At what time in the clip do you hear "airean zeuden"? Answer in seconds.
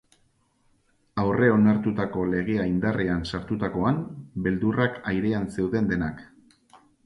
5.15-5.95